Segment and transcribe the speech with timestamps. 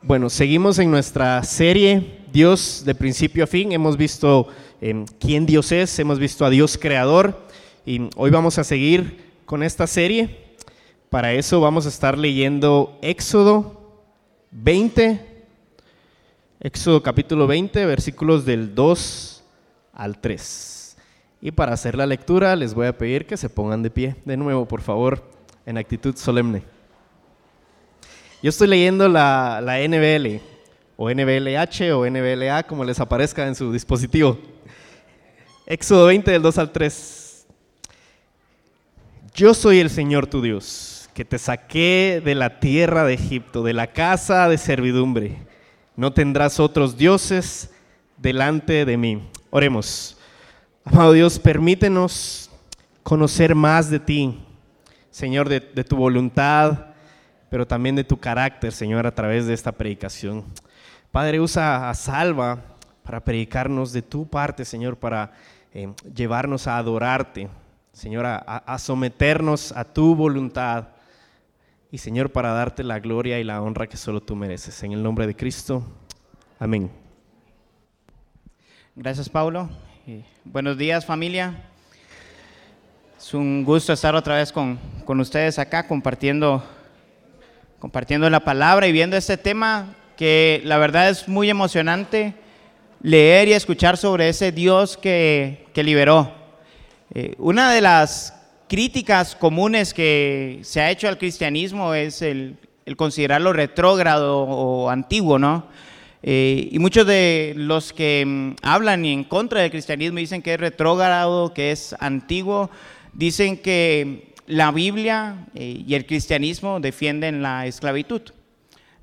[0.00, 3.72] Bueno, seguimos en nuestra serie Dios de principio a fin.
[3.72, 4.46] Hemos visto
[4.80, 7.36] eh, quién Dios es, hemos visto a Dios creador
[7.84, 10.54] y hoy vamos a seguir con esta serie.
[11.10, 14.04] Para eso vamos a estar leyendo Éxodo
[14.52, 15.46] 20,
[16.60, 19.42] Éxodo capítulo 20, versículos del 2
[19.94, 20.96] al 3.
[21.40, 24.36] Y para hacer la lectura les voy a pedir que se pongan de pie de
[24.36, 25.28] nuevo, por favor,
[25.66, 26.77] en actitud solemne.
[28.40, 30.40] Yo estoy leyendo la, NBL,
[30.96, 34.38] o NBLH, o NBLA, como les aparezca en su dispositivo.
[35.66, 37.46] Éxodo 20, del 2 al 3.
[39.34, 43.72] Yo soy el Señor tu Dios, que te saqué de la tierra de Egipto, de
[43.72, 45.38] la casa de servidumbre.
[45.96, 47.70] No tendrás otros dioses
[48.18, 49.28] delante de mí.
[49.50, 50.16] Oremos.
[50.84, 52.50] Amado Dios, permítenos
[53.02, 54.38] conocer más de ti,
[55.10, 56.88] Señor, de tu voluntad
[57.50, 60.44] pero también de tu carácter, Señor, a través de esta predicación.
[61.10, 62.58] Padre, usa a Salva
[63.02, 65.32] para predicarnos de tu parte, Señor, para
[65.72, 67.48] eh, llevarnos a adorarte,
[67.92, 70.88] Señor, a, someternos a tu voluntad
[71.90, 74.82] y, Señor, para darte la gloria y la honra que solo tú mereces.
[74.82, 75.82] En el nombre de Cristo.
[76.58, 76.90] Amén.
[78.94, 79.68] Gracias, Paulo.
[80.06, 81.64] Y buenos días, familia.
[83.16, 86.62] Es un gusto estar otra vez con, con ustedes acá compartiendo
[87.78, 92.34] compartiendo la palabra y viendo este tema que la verdad es muy emocionante
[93.02, 96.32] leer y escuchar sobre ese Dios que, que liberó.
[97.14, 98.34] Eh, una de las
[98.68, 105.38] críticas comunes que se ha hecho al cristianismo es el, el considerarlo retrógrado o antiguo,
[105.38, 105.66] ¿no?
[106.22, 110.60] Eh, y muchos de los que mm, hablan en contra del cristianismo dicen que es
[110.60, 112.70] retrógrado, que es antiguo,
[113.12, 118.22] dicen que la Biblia eh, y el cristianismo defienden la esclavitud.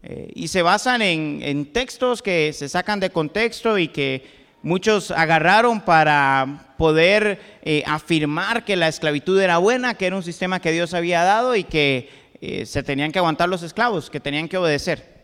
[0.04, 4.26] Eh, y se basan en, textos que se sacan de contexto y que
[4.64, 10.60] muchos agarraron para poder eh, afirmar que la esclavitud era buena, que era un sistema
[10.60, 12.26] que Dios había dado y que
[12.66, 15.16] se tenían que aguantar los esclavos, que tenían que obedecer.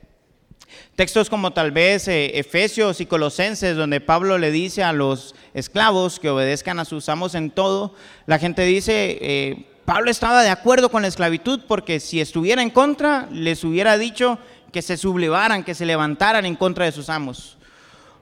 [0.95, 6.31] Textos como tal vez Efesios y Colosenses, donde Pablo le dice a los esclavos que
[6.31, 7.93] obedezcan a sus amos en todo,
[8.25, 13.27] la gente dice, Pablo estaba de acuerdo con la esclavitud porque si estuviera en contra,
[13.29, 14.39] les hubiera dicho
[14.71, 17.57] que se sublevaran, que se levantaran en contra de sus amos.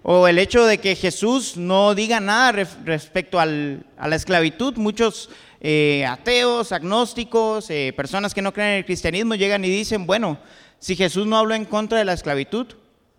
[0.02, 4.78] O el hecho de que Jesús no diga nada respecto a la esclavitud.
[4.78, 5.30] Muchos
[5.62, 10.40] eh, ateos, agnósticos, eh, personas que no creen en el cristianismo llegan y dicen, bueno,
[10.80, 12.66] si Jesús no habló en contra de la esclavitud,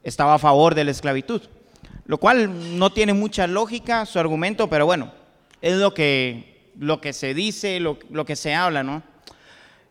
[0.03, 1.43] estaba a favor de la esclavitud.
[2.05, 5.13] Lo cual no tiene mucha lógica su argumento, pero bueno,
[5.63, 9.03] es lo que lo que se dice, lo, que se habla, ¿no?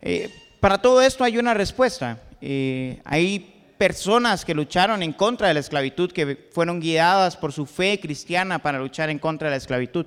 [0.02, 0.30] Eh,
[0.60, 2.20] para todo esto hay una respuesta.
[2.42, 7.66] Eh, hay personas que lucharon en contra de la esclavitud, que fueron guiadas por su
[7.66, 10.06] fe cristiana para luchar en contra de la esclavitud.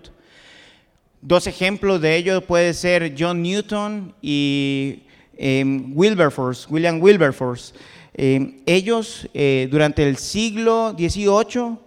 [1.20, 5.04] Dos ejemplos de ello puede ser John Newton y
[5.36, 7.74] em, Wilberforce, William Wilberforce.
[8.14, 9.28] Em, ellos
[9.70, 11.78] durante el siglo XVIII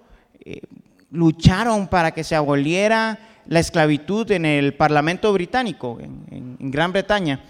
[1.11, 7.43] lucharon para que se aboliera la esclavitud en el Parlamento británico, en, Gran Bretaña.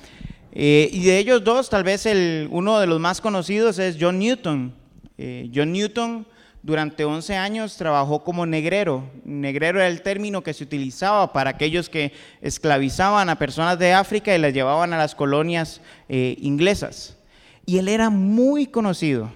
[0.51, 4.19] Eh, y de ellos dos, tal vez el, uno de los más conocidos es John
[4.19, 4.73] Newton.
[5.17, 6.25] Eh, John Newton
[6.65, 9.03] durante 11 años trabajó como negrero.
[9.23, 12.11] Negrero era el término que se utilizaba para aquellos que
[12.41, 17.17] esclavizaban a personas de África y las llevaban a las colonias eh, inglesas.
[17.65, 19.31] Y él era muy conocido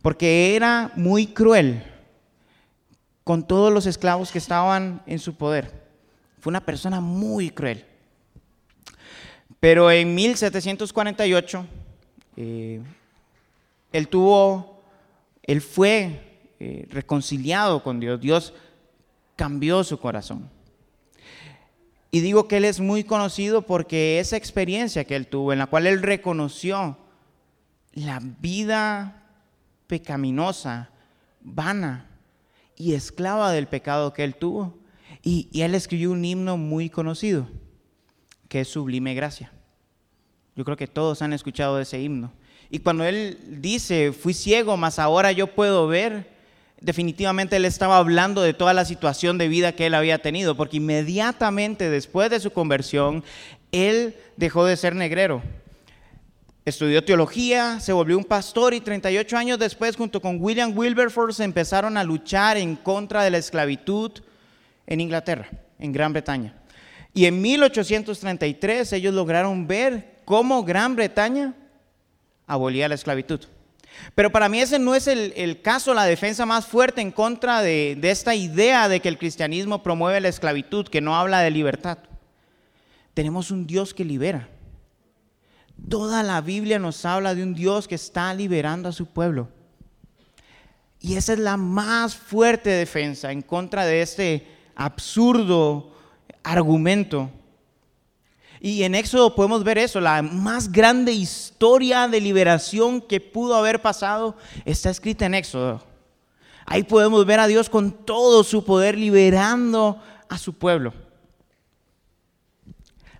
[0.00, 1.82] porque era muy cruel
[3.24, 5.79] con todos los esclavos que estaban en su poder.
[6.40, 7.84] Fue una persona muy cruel.
[9.60, 11.66] Pero en 1748,
[12.36, 12.80] eh,
[13.92, 14.82] él tuvo,
[15.42, 18.20] él fue eh, reconciliado con Dios.
[18.20, 18.54] Dios
[19.36, 20.48] cambió su corazón.
[22.10, 25.66] Y digo que él es muy conocido porque esa experiencia que él tuvo, en la
[25.66, 26.98] cual él reconoció
[27.92, 29.22] la vida
[29.86, 30.90] pecaminosa,
[31.40, 32.08] vana
[32.76, 34.79] y esclava del pecado que él tuvo,
[35.22, 37.48] y, él escribió un himno muy conocido,
[38.48, 39.52] que es Sublime Gracia.
[40.56, 42.32] Yo creo que todos han escuchado ese himno.
[42.70, 46.30] Y cuando él dice, fui ciego, mas ahora yo puedo ver,
[46.80, 50.78] definitivamente él estaba hablando de toda la situación de vida que él había tenido, porque
[50.78, 53.24] inmediatamente después de su conversión,
[53.72, 55.42] él dejó de ser negrero.
[56.64, 61.96] Estudió teología, se volvió un pastor y 38 años después, junto con William Wilberforce, empezaron
[61.96, 64.12] a luchar en contra de la esclavitud,
[64.90, 65.48] en Inglaterra,
[65.78, 66.54] en Gran Bretaña.
[67.14, 71.54] Y en 1833 ellos lograron ver cómo Gran Bretaña
[72.46, 73.40] abolía la esclavitud.
[74.14, 77.98] Pero para mí ese no es el, caso, la defensa más fuerte en contra de,
[78.02, 81.98] esta idea de que el cristianismo promueve la esclavitud, que no habla de libertad.
[83.14, 84.48] Tenemos un Dios que libera.
[85.88, 89.48] Toda la Biblia nos habla de un Dios que está liberando a su pueblo.
[91.00, 95.92] Y esa es la más fuerte defensa en contra de este absurdo
[96.42, 97.30] argumento.
[98.60, 103.82] Y en Éxodo podemos ver eso, la más grande historia de liberación que pudo haber
[103.82, 105.82] pasado está escrita en Éxodo.
[106.64, 110.94] Ahí podemos ver a Dios con todo su poder liberando a su pueblo.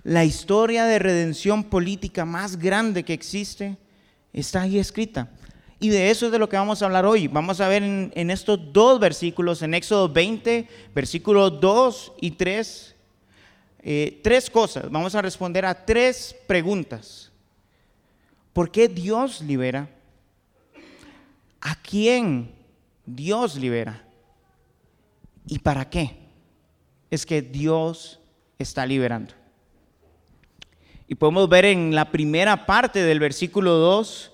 [0.03, 3.77] La historia de redención política más grande que existe
[4.33, 5.29] está ahí escrita.
[5.83, 7.27] Y de eso es de lo que vamos a hablar hoy.
[7.27, 12.97] Vamos a ver en, estos dos versículos, en Éxodo 20, versículos 2 y 3,
[13.83, 14.91] eh, tres cosas.
[14.91, 17.33] Vamos a responder a tres preguntas.
[18.53, 19.89] ¿Por qué Dios libera?
[21.63, 22.55] ¿A quién
[23.07, 24.05] Dios libera?
[25.47, 26.15] ¿Y para qué?
[27.11, 28.21] Es que Dios
[28.59, 29.33] está liberando.
[31.09, 34.30] Y podemos ver en la primera parte del versículo 2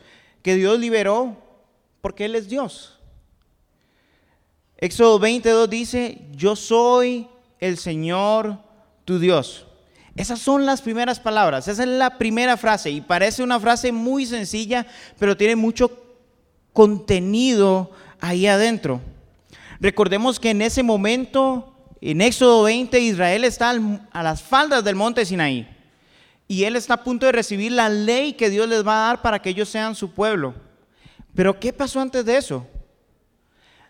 [0.46, 1.36] que Dios liberó
[2.00, 3.00] porque Él es Dios.
[4.76, 7.26] Éxodo 22 dice, yo soy
[7.58, 8.56] el Señor
[9.04, 9.66] tu Dios.
[10.14, 14.24] Esas son las primeras palabras, esa es la primera frase y parece una frase muy
[14.24, 14.86] sencilla,
[15.18, 15.90] pero tiene mucho
[16.72, 17.90] contenido
[18.20, 19.00] ahí adentro.
[19.80, 23.74] Recordemos que en ese momento, en Éxodo 20, Israel está
[24.12, 25.75] a las faldas del monte Sinaí
[26.48, 29.22] y él está a punto de recibir la ley que Dios les va a dar
[29.22, 30.54] para que ellos sean su pueblo.
[31.34, 32.66] Pero ¿qué pasó antes de eso?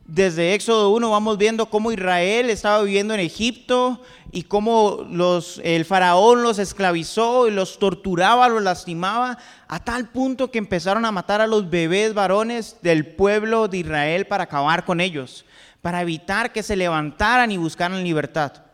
[0.09, 4.01] Desde Éxodo 1 vamos viendo cómo Israel estaba viviendo en Egipto
[4.31, 9.37] y cómo los, el faraón los esclavizó y los torturaba, los lastimaba,
[9.67, 14.29] a tal punto que empezaron a matar a los bebés varones del pueblo de Israel
[14.29, 15.45] para acabar con ellos,
[15.83, 18.66] para evitar que se levantaran y buscaran libertad.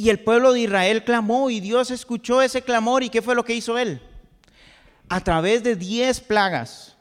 [0.00, 3.44] Y el pueblo de Israel clamó y Dios escuchó ese clamor y ¿qué fue lo
[3.44, 4.00] que hizo él?
[5.10, 6.96] A través de diez plagas,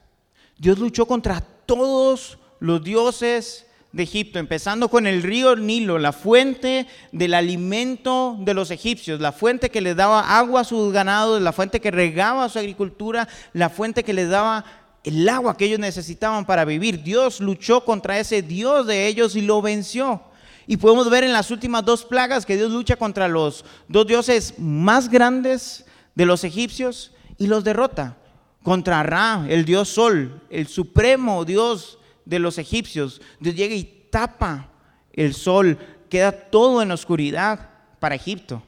[0.57, 6.87] Dios luchó contra todos los dioses de Egipto, empezando con el río Nilo, la fuente
[7.13, 11.53] del alimento de los egipcios, la fuente que les daba agua a sus ganados, la
[11.53, 14.65] fuente que regaba su agricultura, la fuente que les daba
[15.05, 17.01] el agua que ellos necesitaban para vivir.
[17.01, 20.21] Dios luchó contra ese Dios de ellos y lo venció.
[20.69, 24.53] Y podemos ver en las últimas dos plagas que Dios lucha contra los dos dioses
[24.59, 25.83] más grandes
[26.13, 28.19] de los egipcios y los derrota
[28.61, 33.19] contra Ra, el dios sol, el supremo dios de los egipcios.
[33.39, 34.69] Dios llega y tapa
[35.11, 38.61] el sol, queda todo en oscuridad para Egipto.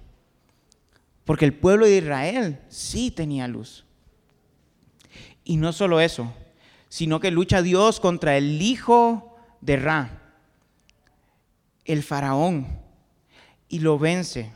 [1.24, 3.86] Porque el pueblo de Israel sí tenía luz.
[5.44, 6.33] Y no solo eso,
[6.89, 10.20] sino que lucha Dios contra el hijo de Ra,
[11.86, 12.68] el faraón,
[13.68, 14.51] y lo vence,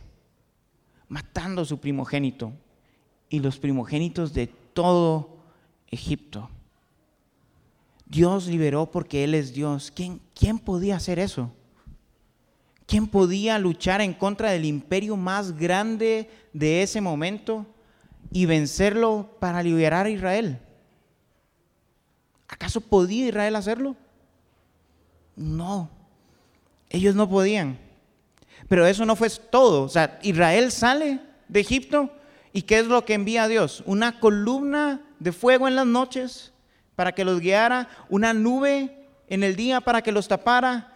[1.07, 2.51] matando a su primogénito
[3.29, 5.37] y los primogénitos de todo
[5.87, 6.49] Egipto.
[8.05, 9.91] Dios liberó porque Él es Dios.
[9.95, 11.51] ¿Quién, ¿Quién podía hacer eso?
[12.85, 17.65] ¿Quién podía luchar en contra del imperio más grande de ese momento
[18.31, 20.59] y vencerlo para liberar a Israel?
[22.47, 23.95] ¿Acaso podía Israel hacerlo?
[25.35, 25.89] No,
[26.95, 27.77] ellos no podían.
[28.67, 29.83] Pero eso no fue todo.
[29.83, 32.09] O sea, Israel sale de Egipto
[32.55, 33.83] ¿Y qué es lo que envía Dios?
[33.85, 36.53] Una columna de fuego en las noches
[36.95, 40.93] para que los guiara, una nube en el día para que los tapara,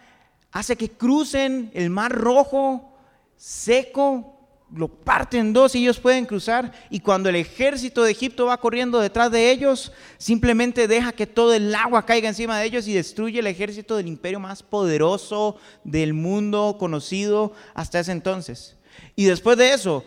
[0.54, 2.98] hace que crucen el mar rojo
[3.36, 4.39] seco,
[4.76, 6.72] lo parten en dos y ellos pueden cruzar.
[6.90, 11.54] Y cuando el ejército de Egipto va corriendo detrás de ellos, simplemente deja que todo
[11.54, 16.14] el agua caiga encima de ellos y destruye el ejército del imperio más poderoso del
[16.14, 18.76] mundo conocido hasta ese entonces.
[19.16, 20.04] Y después de eso,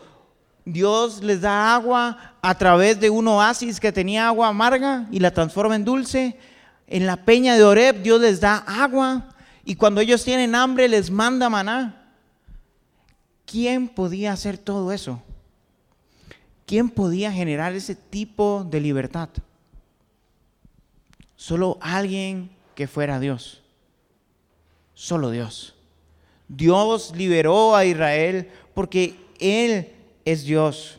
[0.65, 5.33] Dios les da agua a través de un oasis que tenía agua amarga y la
[5.33, 6.39] transforma en dulce.
[6.87, 9.29] En la peña de Oreb Dios les da agua
[9.65, 12.02] y cuando ellos tienen hambre les manda maná.
[13.47, 15.23] ¿Quién podía hacer todo eso?
[16.67, 19.29] ¿Quién podía generar ese tipo de libertad?
[21.37, 23.61] Solo alguien que fuera Dios.
[24.95, 25.75] Solo Dios.
[26.49, 29.89] Dios liberó a Israel porque Él
[30.25, 30.99] es Dios.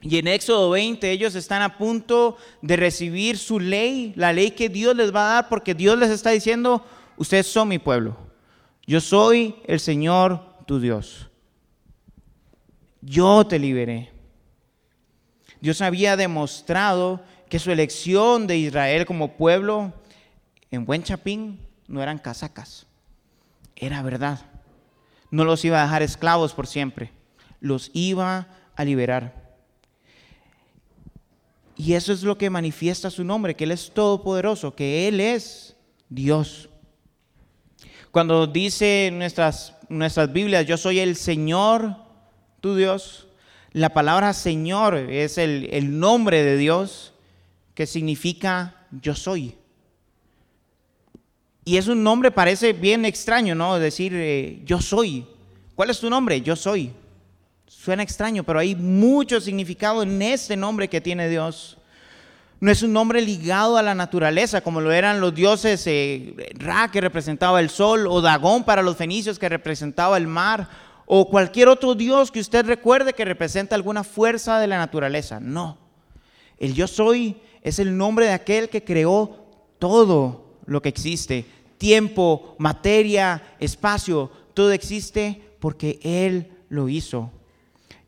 [0.00, 4.68] Y en Éxodo 20 ellos están a punto de recibir su ley, la ley que
[4.68, 6.84] Dios les va a dar, porque Dios les está diciendo,
[7.16, 8.16] ustedes son mi pueblo.
[8.86, 11.27] Yo soy el Señor tu Dios.
[13.00, 14.10] Yo te liberé.
[15.60, 19.92] Dios había demostrado que su elección de Israel como pueblo
[20.70, 22.86] en buen chapín no eran casacas,
[23.74, 24.40] era verdad.
[25.30, 27.10] No los iba a dejar esclavos por siempre,
[27.60, 29.48] los iba a liberar.
[31.76, 35.76] Y eso es lo que manifiesta su nombre, que Él es todopoderoso, que Él es
[36.08, 36.68] Dios.
[38.10, 41.96] Cuando dice nuestras, nuestras Biblias, yo soy el Señor,
[42.60, 43.26] tu Dios,
[43.72, 47.12] la palabra Señor es el, nombre de Dios
[47.74, 49.54] que significa yo soy.
[51.64, 53.78] Y es un nombre, parece bien extraño, ¿no?
[53.78, 55.26] Decir eh, yo soy.
[55.74, 56.40] ¿Cuál es tu nombre?
[56.40, 56.92] Yo soy.
[57.66, 61.76] Suena extraño, pero hay mucho significado en este nombre que tiene Dios.
[62.60, 66.90] No es un nombre ligado a la naturaleza, como lo eran los dioses eh, Ra,
[66.90, 70.68] que representaba el sol, o Dagón para los fenicios, que representaba el mar,
[71.10, 75.40] o cualquier otro dios que usted recuerde que representa alguna fuerza de la naturaleza.
[75.40, 75.78] No.
[76.58, 79.46] El yo soy es el nombre de aquel que creó
[79.78, 81.46] todo lo que existe
[81.78, 87.30] tiempo, materia, espacio, todo existe porque Él lo hizo.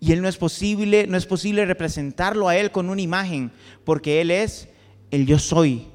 [0.00, 3.52] Y Él no es posible, no es posible representarlo a Él con una imagen,
[3.84, 4.68] porque Él es
[5.10, 5.86] el yo soy,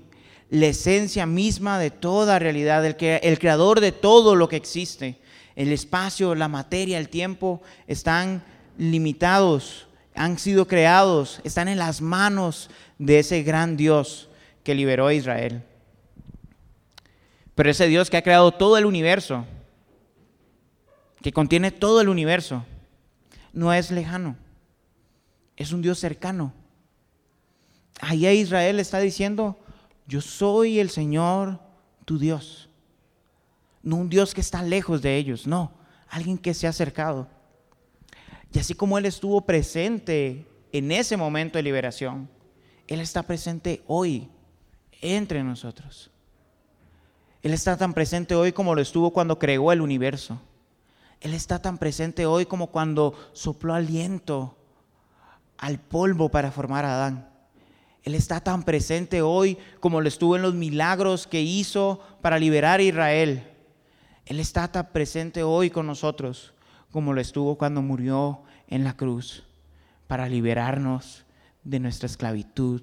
[0.49, 5.17] la esencia misma de toda realidad, el, el creador de todo lo que existe.
[5.55, 8.43] El espacio, la materia, el tiempo están
[8.77, 14.29] limitados, han sido creados, están en las manos de ese gran Dios
[14.63, 15.63] que liberó a Israel.
[17.53, 19.45] Pero ese Dios que ha creado todo el universo,
[21.21, 22.65] que contiene todo el universo,
[23.53, 24.35] no es lejano,
[25.55, 26.53] es un Dios cercano.
[28.01, 29.57] Ahí Israel está diciendo,
[30.05, 31.59] yo soy el Señor
[32.03, 32.69] tu Dios.
[33.85, 35.71] No un Dios que está lejos de ellos, no,
[36.09, 37.29] alguien que se ha acercado.
[38.51, 42.29] Y así como Él estuvo presente en ese momento de liberación,
[42.87, 44.27] Él está presente hoy
[45.01, 46.11] entre nosotros.
[47.43, 50.41] Él está tan presente hoy como lo estuvo cuando creó el universo.
[51.21, 54.57] Él está tan presente hoy como cuando sopló aliento
[55.57, 57.29] al polvo para formar a Adán.
[58.03, 62.79] Él está tan presente hoy como lo estuvo en los milagros que hizo para liberar
[62.79, 63.54] a Israel.
[64.25, 66.53] Él está tan presente hoy con nosotros
[66.91, 69.43] como lo estuvo cuando murió en la cruz
[70.07, 71.25] para liberarnos
[71.63, 72.81] de nuestra esclavitud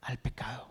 [0.00, 0.68] al pecado.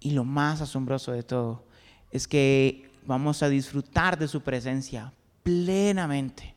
[0.00, 1.64] Y lo más asombroso de todo
[2.10, 5.12] es que vamos a disfrutar de su presencia
[5.42, 6.54] plenamente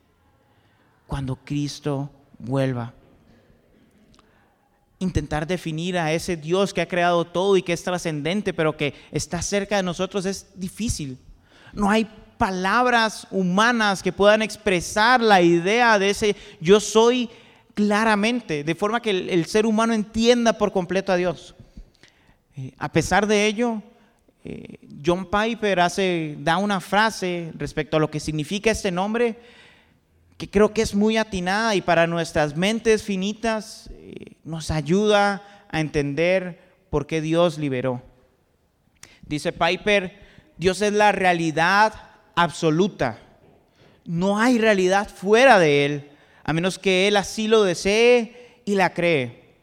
[1.05, 2.09] cuando Cristo
[2.39, 2.93] vuelva.
[4.99, 8.93] Intentar definir a ese Dios que ha creado todo y que es trascendente, pero que
[9.11, 11.19] está cerca de nosotros es difícil.
[11.77, 12.07] No hay
[12.39, 17.29] palabras humanas que puedan expresar la idea de ese yo soy
[17.75, 21.53] claramente, de forma que el, ser humano entienda por completo a Dios.
[22.55, 23.83] Eh, a pesar de ello,
[24.43, 29.37] eh, John Piper hace, da una frase respecto a lo que significa este nombre
[30.37, 35.79] que creo que es muy atinada y para nuestras mentes finitas eh, nos ayuda a
[35.79, 38.01] entender por qué Dios liberó.
[39.21, 40.26] Dice Piper,
[40.57, 41.93] Dios es la realidad
[42.35, 43.19] absoluta.
[44.05, 46.11] No hay realidad fuera de Él,
[46.43, 49.55] a menos que Él así lo desee y la cree.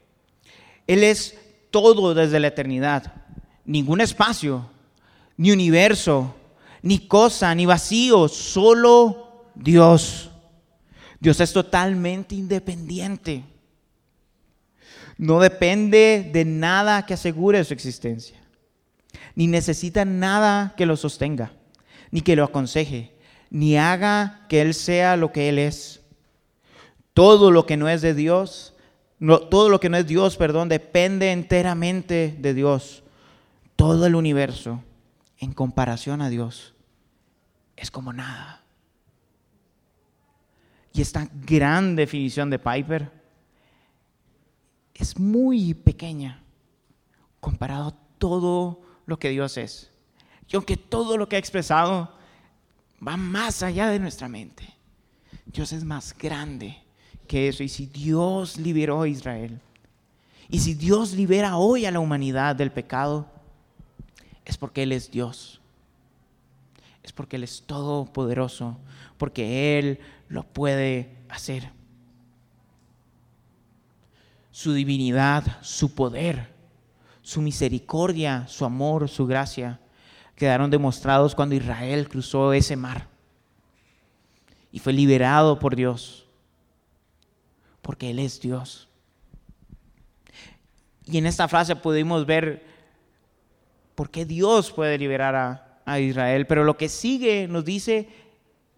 [0.86, 1.38] Él es
[1.70, 3.12] todo desde la eternidad,
[3.64, 4.70] ningún espacio,
[5.36, 6.34] ni universo,
[6.82, 10.30] ni cosa, ni vacío, solo Dios.
[11.18, 13.44] Dios es totalmente independiente.
[15.16, 18.38] No depende de nada que asegure su existencia,
[19.34, 21.52] ni necesita nada que lo sostenga,
[22.10, 23.14] ni que lo aconseje,
[23.50, 26.02] ni haga que Él sea lo que Él es.
[27.12, 28.74] Todo lo que no es de Dios,
[29.18, 33.02] no, todo lo que no es Dios, perdón, depende enteramente de Dios.
[33.76, 34.82] Todo el universo
[35.38, 36.74] en comparación a Dios
[37.76, 38.62] es como nada.
[40.92, 43.10] Y esta gran definición de Piper
[44.94, 46.42] es muy pequeña
[47.40, 49.90] comparado a todo lo que Dios es.
[50.48, 52.12] Y aunque todo lo que ha expresado
[53.06, 54.74] va más allá de nuestra mente,
[55.46, 56.76] Dios es más grande
[57.26, 57.62] que eso.
[57.62, 59.60] Y si Dios liberó a Israel,
[60.48, 63.26] y si Dios libera hoy a la humanidad del pecado,
[64.44, 65.60] es porque Él es Dios.
[67.02, 68.78] Es porque Él es todopoderoso,
[69.18, 71.70] porque Él lo puede hacer.
[74.50, 76.53] Su divinidad, su poder,
[77.24, 79.80] su misericordia, su amor, su gracia,
[80.36, 83.08] quedaron demostrados cuando Israel cruzó ese mar
[84.70, 86.26] y fue liberado por Dios,
[87.80, 88.88] porque Él es Dios.
[91.06, 92.62] Y en esta frase pudimos ver
[93.94, 98.06] por qué Dios puede liberar a, a Israel, pero lo que sigue nos dice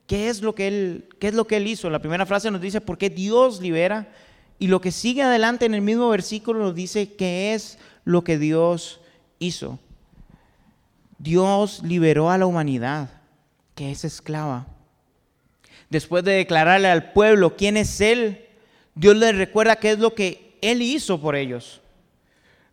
[0.07, 1.91] qué es lo que él qué es lo que él hizo.
[1.91, 4.13] La primera frase nos dice por qué Dios libera
[4.59, 8.39] y lo que sigue adelante en el mismo versículo nos dice qué es lo que
[8.39, 9.01] Dios
[9.39, 9.79] hizo.
[11.19, 13.11] Dios liberó a la humanidad
[13.75, 14.67] que es esclava.
[15.91, 18.47] Después de declararle al pueblo quién es Él,
[18.95, 21.81] Dios le recuerda qué es lo que Él hizo por ellos.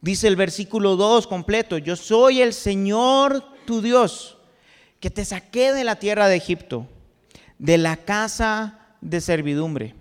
[0.02, 4.38] Dice el versículo 2 completo, yo soy el Señor tu Dios,
[5.00, 6.88] que te saqué de la tierra de Egipto,
[7.60, 9.96] de la casa de servidumbre.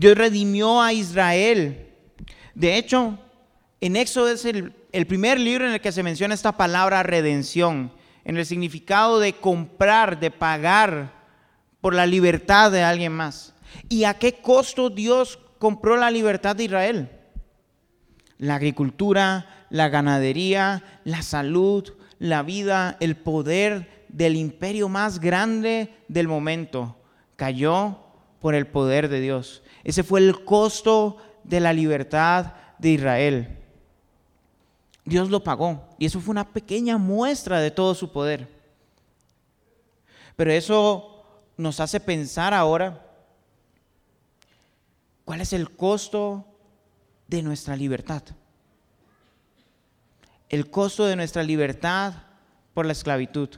[0.00, 1.90] Dios redimió a Israel.
[2.54, 3.18] De hecho,
[3.82, 7.92] en Éxodo es el, el primer libro en el que se menciona esta palabra redención,
[8.24, 11.12] en el significado de comprar, de pagar
[11.82, 13.52] por la libertad de alguien más.
[13.90, 17.10] ¿Y a qué costo Dios compró la libertad de Israel?
[18.38, 26.26] La agricultura, la ganadería, la salud, la vida, el poder del imperio más grande del
[26.26, 26.96] momento
[27.36, 28.09] cayó
[28.40, 29.62] por el poder de Dios.
[29.84, 33.58] Ese fue el costo de la libertad de Israel.
[35.04, 38.48] Dios lo pagó y eso fue una pequeña muestra de todo su poder.
[40.36, 41.24] Pero eso
[41.56, 43.06] nos hace pensar ahora
[45.24, 46.46] cuál es el costo
[47.26, 48.22] de nuestra libertad.
[50.48, 52.14] El costo de nuestra libertad
[52.74, 53.50] por la esclavitud.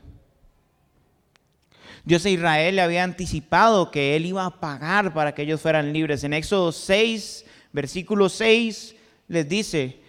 [2.04, 5.92] Dios a Israel le había anticipado que Él iba a pagar para que ellos fueran
[5.92, 6.25] libres.
[6.25, 8.97] En Éxodo 6, versículo 6,
[9.28, 10.00] les dice,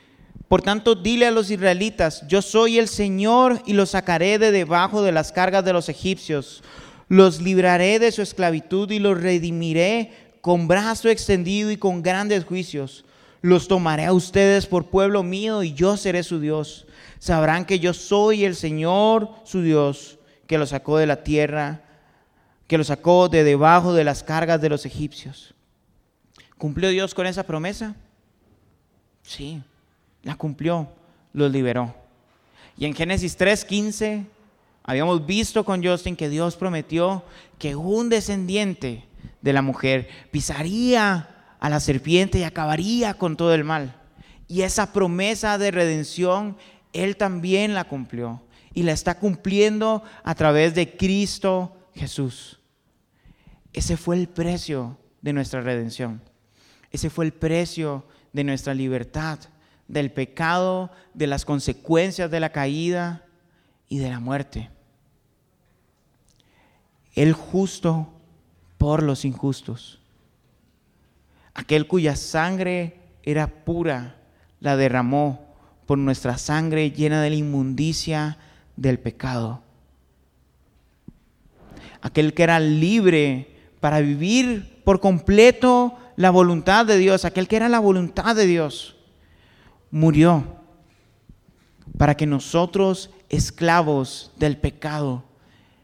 [0.47, 5.03] por tanto, dile a los israelitas, yo soy el Señor y los sacaré de debajo
[5.03, 6.63] de las cargas de los egipcios.
[7.09, 13.05] Los libraré de su esclavitud y los redimiré con brazo extendido y con grandes juicios.
[13.41, 16.87] Los tomaré a ustedes por pueblo mío y yo seré su Dios.
[17.19, 20.17] Sabrán que yo soy el Señor, su Dios
[20.53, 21.81] que lo sacó de la tierra,
[22.67, 25.55] que lo sacó de debajo de las cargas de los egipcios.
[26.59, 27.95] ¿Cumplió Dios con esa promesa?
[29.23, 29.63] Sí,
[30.21, 30.89] la cumplió,
[31.33, 31.95] los liberó.
[32.77, 34.27] Y en Génesis 3:15
[34.83, 37.23] habíamos visto con Justin que Dios prometió
[37.57, 39.05] que un descendiente
[39.41, 43.95] de la mujer pisaría a la serpiente y acabaría con todo el mal.
[44.47, 46.57] Y esa promesa de redención,
[46.93, 48.41] Él también la cumplió
[48.73, 52.59] y la está cumpliendo a través de Cristo Jesús.
[53.73, 56.21] Ese fue el precio de nuestra redención.
[56.91, 59.39] Ese fue el precio de nuestra libertad,
[59.87, 63.25] del pecado, de las consecuencias de la caída
[63.89, 64.69] y de la muerte.
[67.15, 68.13] El justo
[68.77, 69.99] por los injustos.
[71.53, 74.17] Aquel cuya sangre era pura,
[74.59, 75.52] la derramó
[75.85, 78.37] por nuestra sangre llena de la inmundicia
[78.75, 79.61] del pecado.
[82.01, 87.69] Aquel que era libre para vivir por completo la voluntad de Dios, aquel que era
[87.69, 88.95] la voluntad de Dios,
[89.91, 90.43] murió
[91.97, 95.23] para que nosotros, esclavos del pecado,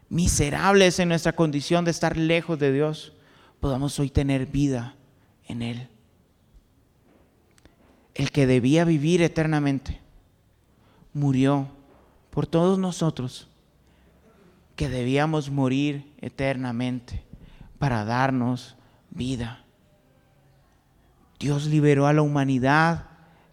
[0.08, 3.12] miserables en nuestra condición de estar lejos de Dios,
[3.60, 4.94] podamos hoy tener vida
[5.46, 5.88] en Él.
[8.14, 10.00] El que debía vivir eternamente,
[11.12, 11.68] murió
[12.30, 13.48] por todos nosotros
[14.76, 17.22] que debíamos morir eternamente
[17.78, 18.76] para darnos
[19.10, 19.64] vida.
[21.38, 23.06] Dios liberó a la humanidad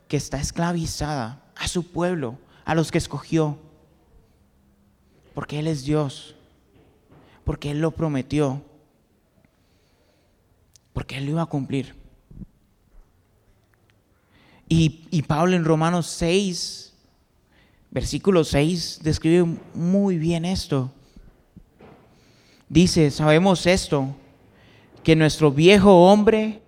[0.07, 3.57] que está esclavizada, a su pueblo, a los que escogió,
[5.33, 6.35] porque Él es Dios,
[7.43, 8.61] porque Él lo prometió,
[10.93, 11.95] porque Él lo iba a cumplir.
[14.69, 16.87] Y, Pablo en Romanos 6
[17.89, 20.91] Versículo 6 describe muy bien esto.
[22.69, 24.13] Dice, sabemos esto,
[25.03, 26.61] que nuestro viejo hombre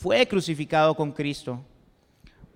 [0.00, 1.60] fue crucificado con Cristo,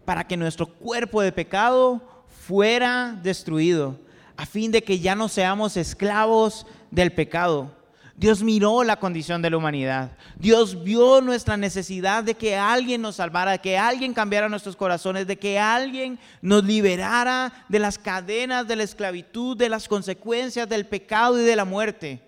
[0.04, 3.98] para que nuestro cuerpo de pecado fuera destruido,
[4.36, 7.76] a fin de que ya no seamos esclavos del pecado
[8.16, 10.12] Dios miró la condición de la humanidad.
[10.36, 15.26] Dios vio nuestra necesidad de que alguien nos salvara, de que alguien cambiara nuestros corazones,
[15.26, 20.86] de que alguien nos liberara de las cadenas de la esclavitud, de las consecuencias del
[20.86, 22.20] pecado y de la muerte.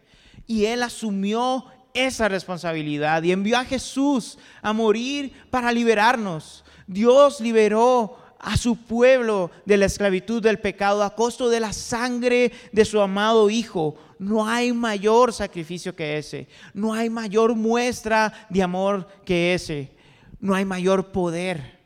[0.47, 6.64] Y Él asumió esa responsabilidad y envió a Jesús a morir para liberarnos.
[6.87, 12.52] Dios liberó a su pueblo de la esclavitud del pecado a costo de la sangre
[12.72, 13.96] de su amado Hijo.
[14.18, 16.46] No hay mayor sacrificio que ese.
[16.74, 19.96] No hay mayor muestra de amor que ese.
[20.40, 21.80] No hay mayor poder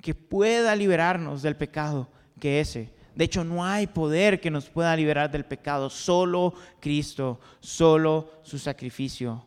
[0.00, 2.94] que pueda liberarnos del pecado que ese.
[3.16, 8.58] De hecho, no hay poder que nos pueda liberar del pecado, solo Cristo, solo su
[8.60, 9.44] sacrificio.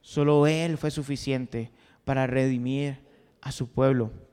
[0.00, 1.70] Solo Él fue suficiente
[2.04, 2.98] para redimir
[3.40, 4.25] a su pueblo.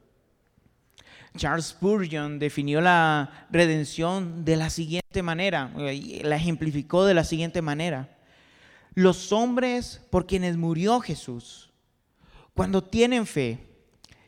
[1.36, 8.10] Charles Spurgeon definió la redención de la siguiente manera, la ejemplificó de la siguiente manera.
[8.93, 11.72] Los hombres por quienes murió Jesús,
[12.54, 13.60] cuando tienen fe,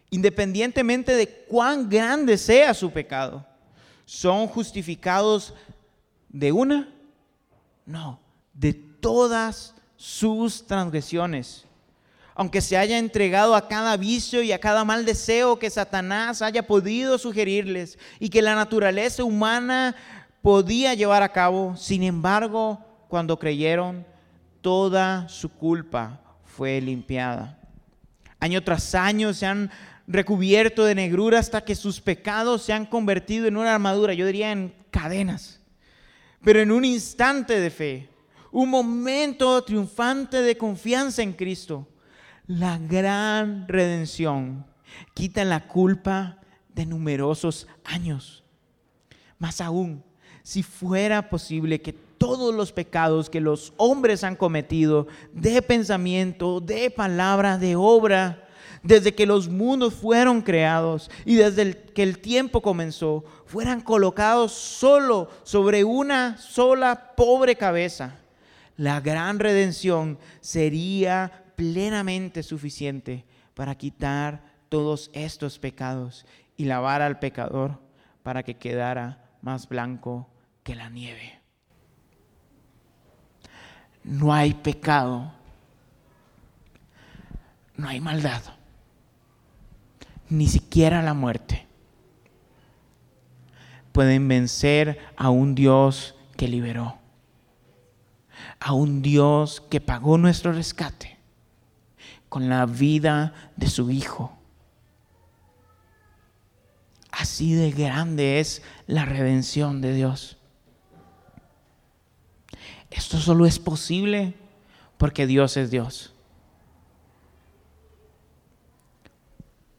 [0.09, 3.45] independientemente de cuán grande sea su pecado,
[4.05, 5.53] son justificados
[6.29, 6.89] de una,
[7.85, 8.19] no,
[8.53, 11.64] de todas sus transgresiones.
[12.35, 16.67] Aunque se haya entregado a cada vicio y a cada mal deseo que Satanás haya
[16.67, 19.95] podido sugerirles y que la naturaleza humana
[20.41, 24.05] podía llevar a cabo, sin embargo, cuando creyeron,
[24.61, 27.57] toda su culpa fue limpiada.
[28.39, 29.71] Año tras año se han
[30.07, 34.51] recubierto de negrura hasta que sus pecados se han convertido en una armadura, yo diría
[34.51, 35.61] en cadenas.
[36.43, 38.09] Pero en un instante de fe,
[38.51, 41.87] un momento triunfante de confianza en Cristo,
[42.47, 44.65] la gran redención
[45.13, 46.37] quita la culpa
[46.73, 48.43] de numerosos años.
[49.39, 50.03] Más aún,
[50.43, 56.89] si fuera posible que todos los pecados que los hombres han cometido, de pensamiento, de
[56.91, 58.47] palabra, de obra,
[58.83, 65.29] desde que los mundos fueron creados y desde que el tiempo comenzó, fueran colocados solo
[65.43, 68.15] sobre una sola pobre cabeza,
[68.77, 76.25] la gran redención sería plenamente suficiente para quitar todos estos pecados
[76.57, 77.79] y lavar al pecador
[78.23, 80.29] para que quedara más blanco
[80.63, 81.39] que la nieve.
[84.03, 85.31] No hay pecado,
[87.75, 88.41] no hay maldad.
[90.29, 91.67] Ni siquiera la muerte,
[93.91, 96.97] pueden vencer a un Dios que liberó,
[98.59, 101.14] a un Dios que pagó nuestro rescate
[102.35, 104.37] con la vida de su Hijo.
[107.09, 110.35] Así de grande es la redención de Dios.
[112.91, 114.33] Esto solo es posible
[114.97, 116.11] porque Dios es Dios.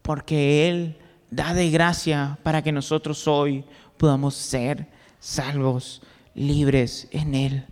[0.01, 0.97] porque Él
[1.29, 3.65] da de gracia para que nosotros hoy
[3.97, 4.87] podamos ser
[5.19, 6.01] salvos,
[6.33, 7.67] libres en Él.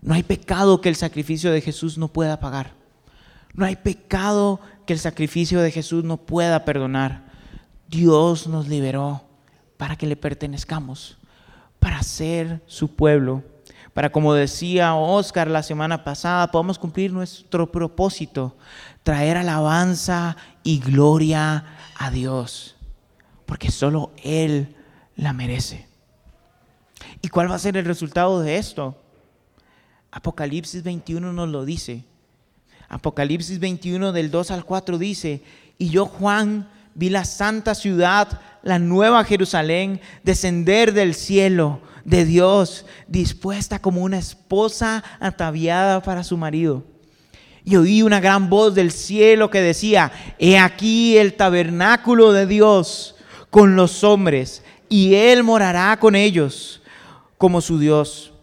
[0.00, 2.81] No hay pecado que el sacrificio de Jesús no pueda pagar.
[3.54, 7.30] No hay pecado que el sacrificio de Jesús no pueda perdonar.
[7.88, 9.24] Dios nos liberó
[9.76, 11.18] para que le pertenezcamos,
[11.78, 13.42] para ser su pueblo,
[13.92, 18.56] para, como decía Oscar la semana pasada, podamos cumplir nuestro propósito
[19.02, 21.64] traer alabanza y gloria
[21.96, 22.76] a Dios,
[23.46, 24.76] porque solo Él
[25.16, 25.86] la merece.
[27.20, 28.96] ¿Y cuál va a ser el resultado de esto?
[30.10, 32.04] Apocalipsis 21 nos lo dice.
[32.92, 35.42] Apocalipsis 21 del 2 al 4 dice,
[35.78, 42.84] y yo Juan vi la santa ciudad, la nueva Jerusalén, descender del cielo de Dios,
[43.08, 46.84] dispuesta como una esposa ataviada para su marido.
[47.64, 53.14] Y oí una gran voz del cielo que decía, he aquí el tabernáculo de Dios
[53.48, 56.82] con los hombres, y Él morará con ellos
[57.38, 58.34] como su Dios.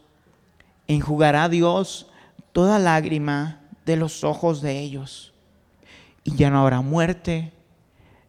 [0.88, 2.08] Enjugará Dios
[2.52, 3.59] toda lágrima
[3.90, 5.34] de los ojos de ellos.
[6.24, 7.54] Y ya no habrá muerte,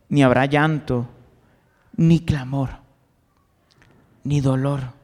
[0.08, 1.06] ni habrá llanto,
[1.96, 2.70] ni clamor,
[4.24, 4.94] ni dolor,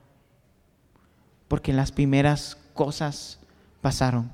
[1.46, 3.38] porque las primeras cosas
[3.82, 4.32] pasaron.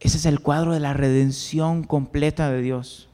[0.00, 3.08] Ese es el cuadro de la redención completa de Dios.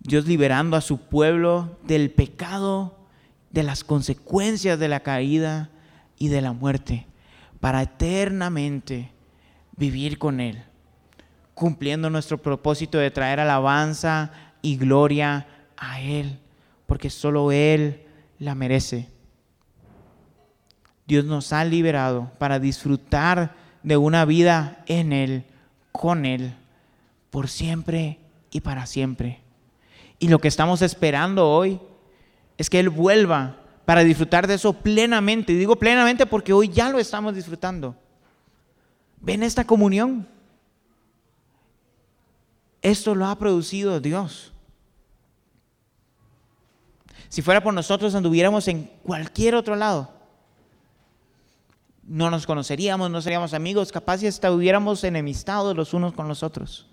[0.00, 2.96] Dios liberando a su pueblo del pecado,
[3.50, 5.68] de las consecuencias de la caída
[6.18, 7.06] y de la muerte,
[7.64, 9.10] para eternamente
[9.74, 10.62] vivir con Él,
[11.54, 16.40] cumpliendo nuestro propósito de traer alabanza y gloria a Él,
[16.84, 18.02] porque solo Él
[18.38, 19.08] la merece.
[21.06, 25.46] Dios nos ha liberado para disfrutar de una vida en Él,
[25.90, 26.54] con Él,
[27.30, 28.18] por siempre
[28.50, 29.40] y para siempre.
[30.18, 31.80] Y lo que estamos esperando hoy
[32.58, 35.52] es que Él vuelva para disfrutar de eso plenamente.
[35.52, 37.96] Y digo plenamente porque hoy ya lo estamos disfrutando.
[39.20, 40.26] Ven esta comunión.
[42.82, 44.52] Esto lo ha producido Dios.
[47.28, 50.14] Si fuera por nosotros, anduviéramos en cualquier otro lado
[52.06, 56.42] no nos conoceríamos, no seríamos amigos, capaz si hasta hubiéramos enemistado los unos con los
[56.42, 56.86] otros.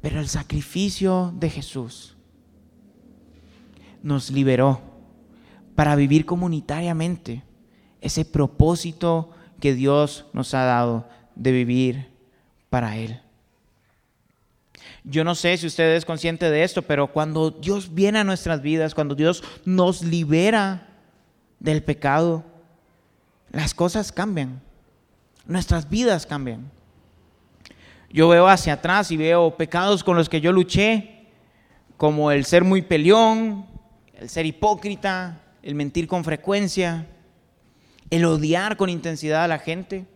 [0.00, 2.14] Pero el sacrificio de Jesús
[4.02, 4.80] nos liberó
[5.76, 7.44] para vivir comunitariamente
[8.00, 12.08] ese propósito que Dios nos ha dado de vivir
[12.70, 13.20] para Él.
[15.04, 18.60] Yo no sé si usted es consciente de esto, pero cuando Dios viene a nuestras
[18.60, 20.88] vidas, cuando Dios nos libera
[21.60, 22.42] del pecado,
[23.52, 24.60] las cosas cambian,
[25.46, 26.70] nuestras vidas cambian.
[28.10, 31.28] Yo veo hacia atrás y veo pecados con los que yo luché,
[31.96, 33.66] como el ser muy peleón,
[34.14, 37.08] el ser hipócrita, el mentir con frecuencia,
[38.10, 40.06] el odiar con intensidad a la gente.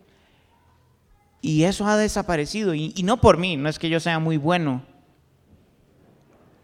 [1.43, 2.73] Y eso ha desaparecido.
[2.73, 4.85] Y, no por mí, no es que yo sea muy bueno.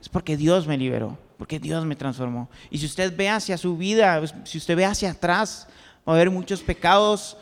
[0.01, 2.49] Es porque Dios me liberó, porque Dios me transformó.
[2.71, 5.67] Y si usted ve hacia su vida, si usted ve hacia atrás,
[6.09, 7.37] va a haber muchos pecados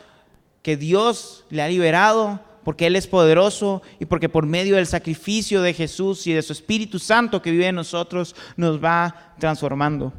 [0.63, 5.61] que Dios le ha liberado, porque Él es poderoso y porque por medio del sacrificio
[5.61, 10.11] de Jesús y de su Espíritu Santo que vive en nosotros, nos va transformando.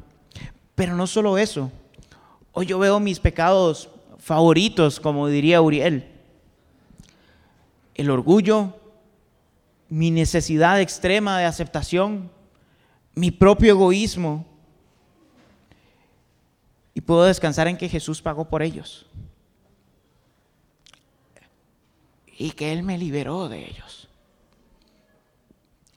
[0.76, 1.72] Pero no solo eso.
[2.52, 6.12] Hoy yo veo mis pecados favoritos, como diría Uriel
[7.96, 8.78] el orgullo,
[9.88, 12.30] mi necesidad extrema de aceptación,
[13.14, 14.46] mi propio egoísmo.
[16.92, 19.06] Y puedo descansar en que Jesús pagó por ellos.
[22.38, 24.08] Y que Él me liberó de ellos.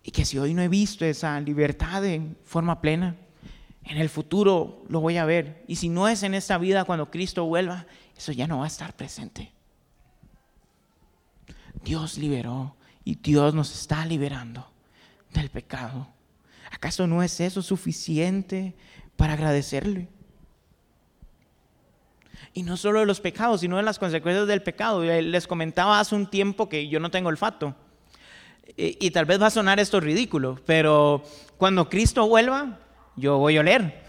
[0.03, 3.17] Y que si hoy no he visto esa libertad en forma plena,
[3.89, 5.63] en el futuro lo voy a ver.
[5.67, 8.67] Y si no es en esta vida cuando Cristo vuelva, eso ya no va a
[8.67, 9.51] estar presente.
[11.83, 14.69] Dios liberó y Dios nos está liberando
[15.33, 16.07] del pecado.
[16.71, 18.75] ¿Acaso no es eso suficiente
[19.17, 20.07] para agradecerle?
[22.53, 25.03] Y no solo de los pecados, sino de las consecuencias del pecado.
[25.03, 27.75] Les comentaba hace un tiempo que yo no tengo olfato.
[28.77, 31.23] Y, tal vez va a sonar esto ridículo, pero
[31.57, 32.79] cuando Cristo vuelva,
[33.15, 34.03] yo voy a oler.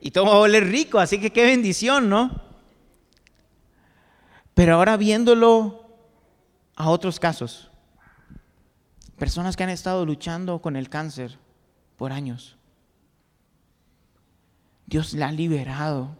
[0.00, 2.42] Y todo va a oler rico, así que qué bendición, ¿no?
[4.54, 5.86] Pero ahora viéndolo
[6.76, 7.70] a otros casos.
[9.18, 11.38] Personas que han estado luchando con el cáncer
[11.96, 12.56] por años.
[14.86, 16.16] Dios la ha liberado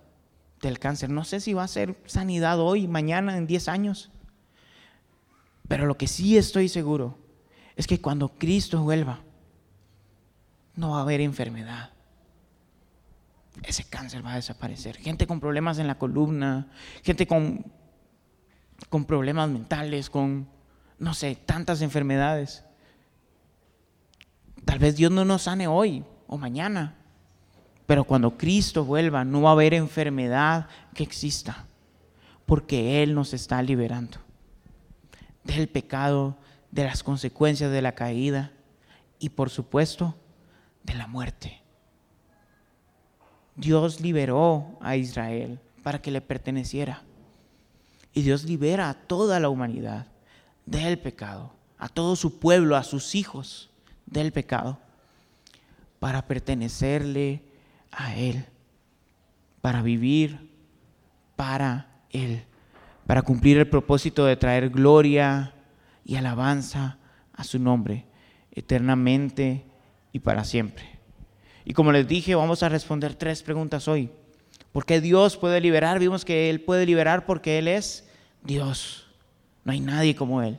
[0.61, 1.11] del cáncer.
[1.11, 4.11] No sé si va a ser sanidad hoy, mañana, en 10 años.
[5.67, 7.19] Pero lo que sí estoy seguro
[7.77, 9.21] es que cuando Cristo vuelva,
[10.77, 11.91] no va a haber enfermedad.
[13.63, 14.97] Ese cáncer va a desaparecer.
[14.97, 16.69] Gente con problemas en la columna,
[17.03, 17.65] gente con
[18.89, 20.49] con problemas mentales, con,
[20.99, 22.65] no sé, tantas enfermedades.
[24.65, 26.95] Tal vez Dios no nos sane hoy o mañana,
[27.87, 31.67] pero cuando Cristo vuelva no va a haber enfermedad que exista,
[32.47, 34.19] porque Él nos está liberando
[35.45, 36.37] del pecado,
[36.71, 38.53] de las consecuencias de la caída
[39.19, 40.15] y por supuesto
[40.91, 41.61] de la muerte.
[43.55, 47.03] Dios liberó a Israel para que le perteneciera.
[48.13, 50.07] Y Dios libera a toda la humanidad
[50.67, 53.71] del pecado, a todo su pueblo, a sus hijos
[54.07, 54.79] del pecado,
[56.01, 57.43] para pertenecerle
[57.93, 58.45] a Él,
[59.61, 60.51] para vivir
[61.37, 62.45] para Él,
[63.07, 65.55] para cumplir el propósito de traer gloria
[66.05, 66.99] y alabanza
[67.33, 68.07] a su nombre
[68.53, 69.70] eternamente
[70.13, 70.85] y para siempre.
[71.65, 74.11] Y como les dije, vamos a responder tres preguntas hoy.
[74.73, 75.99] ¿Por qué Dios puede liberar?
[75.99, 78.09] Vimos que Él puede liberar porque Él es
[78.43, 79.07] Dios.
[79.65, 80.59] No hay nadie como Él.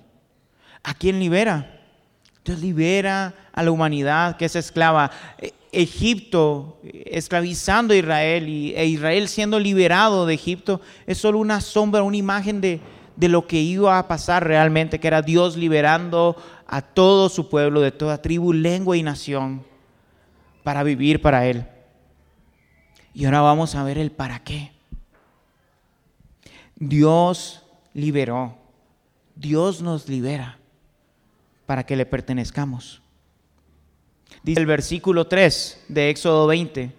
[0.83, 1.79] ¿A quién libera?
[2.43, 5.11] Dios libera a la humanidad que es esclava.
[5.37, 11.61] E, Egipto esclavizando a Israel y, e Israel siendo liberado de Egipto es solo una
[11.61, 12.81] sombra, una imagen de,
[13.15, 16.35] de lo que iba a pasar realmente, que era Dios liberando
[16.71, 19.63] a todo su pueblo de toda tribu, lengua y nación
[20.63, 21.67] para vivir para Él.
[23.13, 24.71] Y ahora vamos a ver el para qué.
[26.77, 27.62] Dios
[27.93, 28.57] liberó.
[29.36, 30.60] Dios nos libera
[31.65, 33.01] para que le pertenezcamos.
[34.41, 36.93] Dice el versículo 3 de Éxodo 20,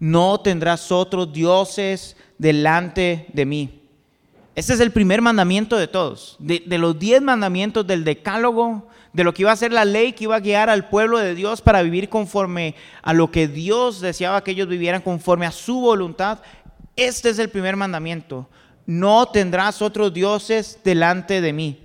[0.00, 3.85] no tendrás otros dioses delante de mí.
[4.56, 9.34] Este es el primer mandamiento de todos, de, los diez mandamientos del decálogo, de lo
[9.34, 11.82] que iba a ser la ley que iba a guiar al pueblo de Dios para
[11.82, 16.38] vivir conforme a lo que Dios deseaba que ellos vivieran conforme a su voluntad.
[16.96, 18.48] Este es el primer mandamiento.
[18.86, 21.82] No tendrás otros dioses delante de mí.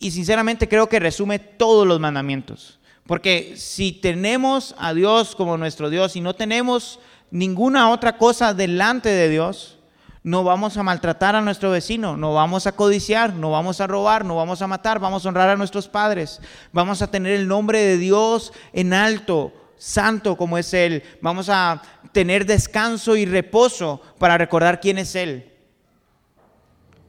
[0.00, 2.80] Y sinceramente creo que resume todos los mandamientos.
[3.06, 6.98] Porque si tenemos a Dios como nuestro Dios y no tenemos
[7.30, 9.78] ninguna otra cosa delante de Dios,
[10.24, 14.24] No vamos a maltratar a nuestro vecino, no vamos a codiciar, no vamos a robar,
[14.24, 16.40] no vamos a matar, vamos a honrar a nuestros padres,
[16.72, 21.82] vamos a tener el nombre de Dios en alto, santo como es Él, vamos a
[22.12, 25.52] tener descanso y reposo para recordar quién es Él.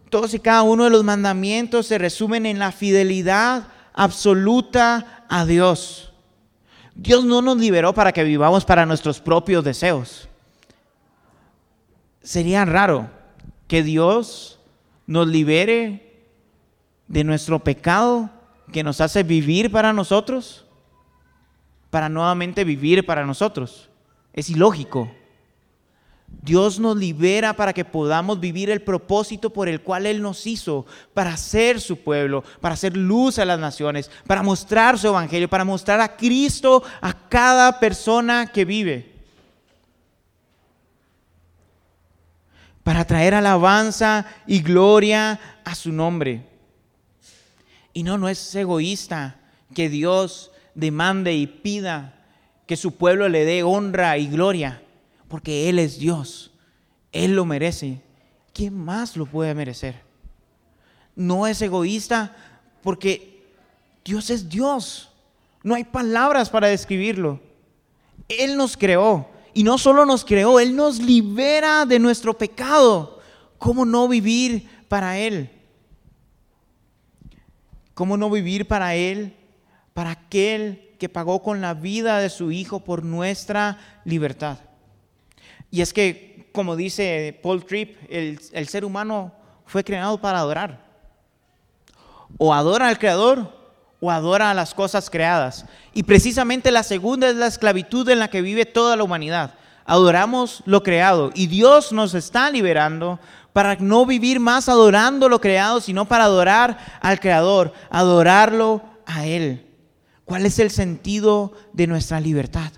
[0.09, 6.11] Todos y cada uno de los mandamientos se resumen en la fidelidad absoluta a Dios.
[6.95, 10.27] Dios no nos liberó para que vivamos para nuestros propios deseos
[12.25, 13.09] sería raro
[13.67, 14.59] que Dios
[15.05, 16.25] nos libere
[17.07, 18.31] de nuestro pecado
[18.73, 20.65] que nos hace vivir para nosotros,
[21.91, 23.89] para nuevamente vivir para nosotros.
[24.33, 25.09] Es ilógico.
[26.41, 30.87] Dios nos libera para que podamos vivir el propósito por el cual Él nos hizo,
[31.13, 35.63] para ser su pueblo, para hacer luz a las naciones, para mostrar su evangelio, para
[35.63, 39.14] mostrar a Cristo a cada persona que vive.
[42.85, 46.43] Para traer alabanza y gloria a su nombre.
[47.93, 49.37] Y no, no es egoísta
[49.73, 52.13] que Dios demande y pida
[52.67, 54.83] que su pueblo le dé honra y gloria,
[55.27, 56.51] porque Él es Dios,
[57.11, 58.03] Él lo merece.
[58.53, 60.03] ¿Quién más lo puede merecer?
[61.15, 62.35] No es egoísta
[62.83, 63.47] porque
[64.05, 65.09] Dios es Dios.
[65.63, 67.39] No hay palabras para describirlo.
[68.27, 69.27] Él nos creó.
[69.55, 73.21] Y no solo nos creó, Él nos libera de nuestro pecado.
[73.57, 75.49] ¿Cómo no vivir para Él?
[77.93, 79.33] ¿Cómo no vivir para Él?
[79.93, 84.57] Para aquel que pagó con la vida de su Hijo por nuestra libertad.
[85.71, 89.31] Y es que, como dice Paul Tripp, el, el ser humano
[89.65, 90.85] fue creado para adorar.
[92.37, 93.54] O adora al Creador
[94.11, 95.65] adora a las cosas creadas.
[95.93, 99.53] Y precisamente la segunda es la esclavitud en la que vive toda la humanidad.
[99.85, 103.19] Adoramos lo creado y Dios nos está liberando
[103.55, 109.65] para no vivir más adorando lo creado, sino para adorar al Creador, adorarlo a Él.
[110.25, 112.73] ¿Cuál es el sentido de nuestra libertad?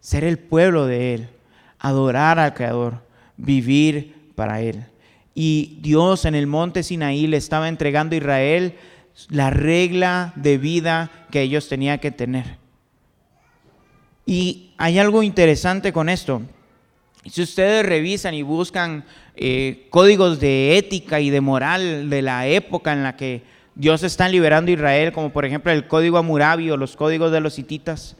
[0.00, 1.28] Ser el pueblo de Él,
[1.78, 3.02] adorar al Creador,
[3.36, 4.86] vivir para Él.
[5.34, 8.78] Y Dios en el monte Sinaí le estaba entregando a Israel
[9.28, 12.58] la regla de vida que ellos tenían que tener.
[14.26, 16.42] Y hay algo interesante con esto.
[17.26, 19.04] Si ustedes revisan y buscan
[19.36, 23.42] eh, códigos de ética y de moral de la época en la que
[23.74, 27.40] Dios está liberando a Israel, como por ejemplo el código Amurabi o los códigos de
[27.40, 28.16] los hititas,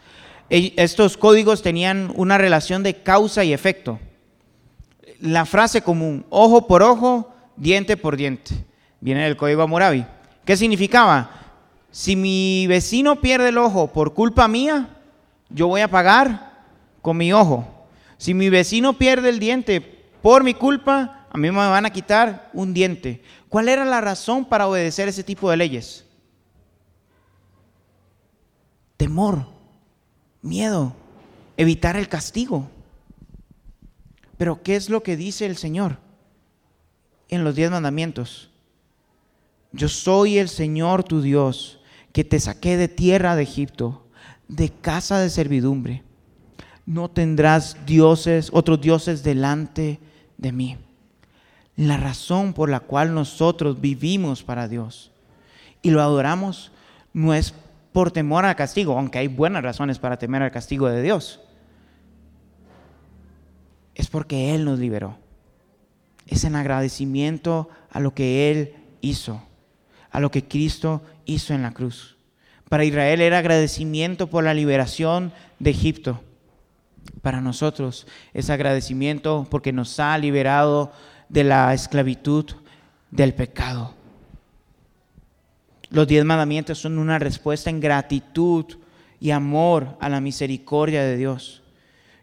[0.48, 3.98] estos códigos tenían una relación de causa y efecto.
[5.20, 8.54] La frase común, ojo por ojo, diente por diente,
[9.00, 10.04] viene del código Amurabi.
[10.44, 11.30] ¿Qué significaba?
[11.90, 14.88] Si mi vecino pierde el ojo por culpa mía,
[15.50, 16.64] yo voy a pagar
[17.00, 17.68] con mi ojo.
[18.16, 19.80] Si mi vecino pierde el diente
[20.22, 23.22] por mi culpa, a mí me van a quitar un diente.
[23.48, 26.06] ¿Cuál era la razón para obedecer ese tipo de leyes?
[28.96, 29.46] Temor,
[30.40, 30.94] miedo,
[31.56, 32.70] evitar el castigo.
[34.38, 35.98] Pero ¿qué es lo que dice el Señor
[37.28, 38.51] en los diez mandamientos?
[39.72, 41.80] Yo soy el Señor tu Dios,
[42.12, 44.06] que te saqué de tierra de Egipto,
[44.48, 46.02] de casa de servidumbre.
[46.84, 49.98] No tendrás dioses, otros dioses delante
[50.36, 50.76] de mí.
[51.76, 55.10] La razón por la cual nosotros vivimos para Dios
[55.80, 56.70] y lo adoramos
[57.14, 57.54] no es
[57.92, 61.40] por temor al castigo, aunque hay buenas razones para temer al castigo de Dios.
[63.94, 65.18] Es porque Él nos liberó.
[66.26, 69.42] Es en agradecimiento a lo que Él hizo
[70.12, 72.16] a lo que Cristo hizo en la cruz.
[72.68, 76.22] Para Israel era agradecimiento por la liberación de Egipto.
[77.22, 80.92] Para nosotros es agradecimiento porque nos ha liberado
[81.28, 82.46] de la esclavitud
[83.10, 83.94] del pecado.
[85.90, 88.64] Los diez mandamientos son una respuesta en gratitud
[89.20, 91.62] y amor a la misericordia de Dios.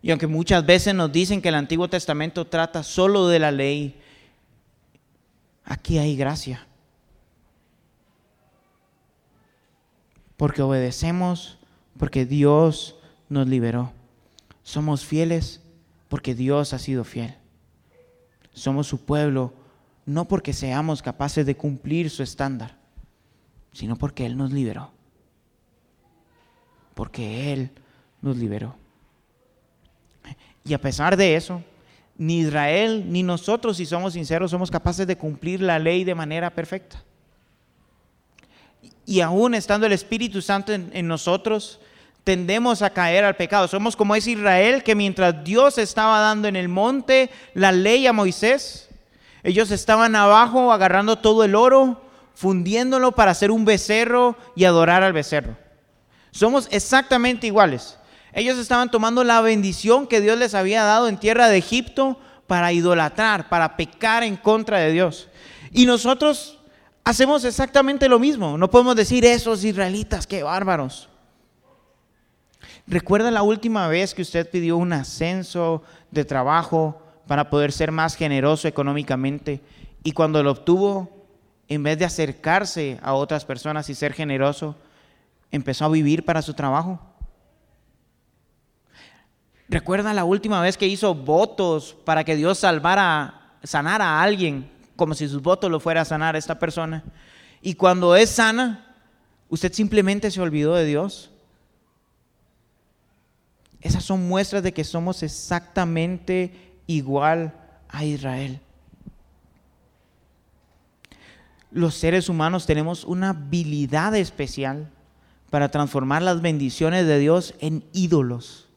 [0.01, 3.99] Y aunque muchas veces nos dicen que el Antiguo Testamento trata solo de la ley,
[5.65, 6.68] aquí hay gracia.
[10.39, 11.57] Porque obedecemos,
[11.97, 12.95] porque Dios
[13.27, 13.91] nos liberó.
[14.63, 15.61] Somos fieles
[16.07, 17.35] porque Dios ha sido fiel.
[18.53, 19.53] Somos su pueblo
[20.05, 22.77] no porque seamos capaces de cumplir su estándar,
[23.73, 24.91] sino porque Él nos liberó.
[26.93, 27.71] Porque Él
[28.21, 28.77] nos liberó.
[30.63, 31.61] Y a pesar de eso,
[32.17, 36.49] ni Israel ni nosotros, si somos sinceros, somos capaces de cumplir la ley de manera
[36.49, 37.03] perfecta.
[39.09, 41.79] Y aún estando el Espíritu Santo en, nosotros,
[42.23, 43.67] tendemos a caer al pecado.
[43.67, 48.13] Somos como es Israel que mientras Dios estaba dando en el monte la ley a
[48.13, 48.87] Moisés,
[49.41, 52.03] ellos estaban abajo agarrando todo el oro,
[52.35, 55.57] fundiéndolo para hacer un becerro y adorar al becerro.
[56.29, 57.97] Somos exactamente iguales.
[58.31, 62.73] Ellos estaban tomando la bendición que Dios les había dado en tierra de Egipto para
[62.73, 65.29] idolatrar, para pecar en contra de Dios.
[65.71, 66.58] Y nosotros
[67.09, 68.57] hacemos exactamente lo mismo.
[68.57, 71.09] No podemos decir esos israelitas, qué bárbaros.
[72.85, 78.15] ¿Recuerda la última vez que usted pidió un ascenso de trabajo para poder ser más
[78.15, 79.61] generoso económicamente?
[80.03, 81.25] Y cuando lo obtuvo,
[81.67, 84.75] en vez de acercarse a otras personas y ser generoso,
[85.51, 86.99] empezó a vivir para su trabajo.
[89.67, 94.69] ¿Recuerda la última vez que hizo votos para que Dios salvara, sanara a alguien,
[94.99, 97.05] como si sus votos lo fuera a sanar a esta persona?
[97.61, 98.97] Y cuando es sana,
[99.47, 101.31] usted simplemente se olvidó de Dios.
[103.79, 107.53] Esas son muestras de que somos exactamente igual
[107.87, 108.59] a Israel.
[111.71, 114.91] Los seres humanos tenemos una habilidad especial
[115.49, 118.67] para transformar las bendiciones de Dios en ídolos.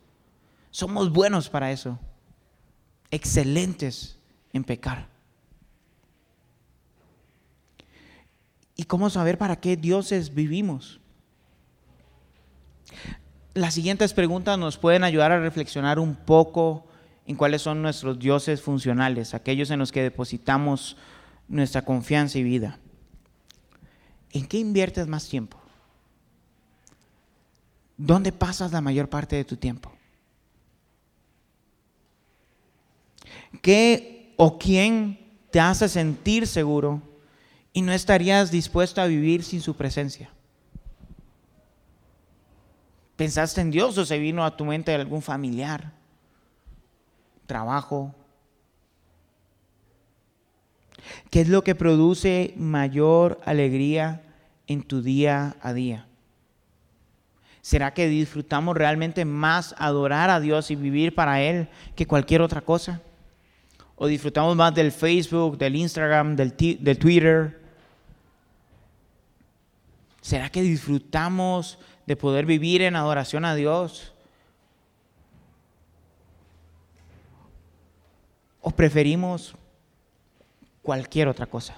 [0.71, 1.99] Somos buenos para eso.
[3.11, 4.19] Excelentes
[4.53, 5.12] en pecar.
[8.83, 10.99] ¿Y cómo saber para qué dioses vivimos?
[13.55, 16.85] Las siguientes preguntas nos pueden ayudar a reflexionar un poco
[17.25, 20.97] en cuáles son nuestros dioses funcionales, aquellos en los que depositamos
[21.47, 22.81] nuestra confianza y vida.
[24.33, 25.59] ¿En qué inviertes más tiempo?
[27.97, 29.93] ¿Dónde pasas la mayor parte de tu tiempo?
[33.61, 35.21] ¿Qué o quién
[35.53, 37.12] te hace sentir seguro
[37.73, 40.31] y no estarías dispuesto a vivir sin su presencia?
[43.17, 45.93] ¿Pensaste en Dios o se vino a tu mente algún familiar?
[47.47, 48.15] ¿Trabajo?
[51.31, 54.23] ¿Qué es lo que produce mayor alegría
[54.67, 56.07] en tu día a día?
[57.61, 62.61] ¿Será que disfrutamos realmente más adorar a Dios y vivir para Él que cualquier otra
[62.61, 63.01] cosa?
[63.95, 67.62] ¿O disfrutamos más del Facebook, del Instagram, del, del Twitter?
[70.23, 74.13] ¿Será que disfrutamos de poder vivir en adoración a Dios?
[78.61, 79.57] ¿O preferimos
[80.81, 81.77] cualquier otra cosa?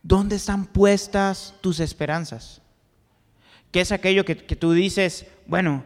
[0.00, 2.62] ¿Dónde están puestas tus esperanzas?
[3.72, 5.82] ¿Qué es aquello que, tú dices, bueno,